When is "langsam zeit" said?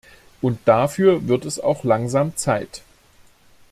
1.83-2.81